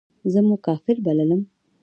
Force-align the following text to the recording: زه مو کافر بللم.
زه 0.31 0.39
مو 0.47 0.55
کافر 0.65 0.95
بللم. 1.05 1.41